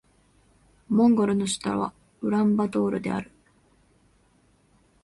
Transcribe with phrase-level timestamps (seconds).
[0.89, 3.29] モンゴルの首都はウランバートルである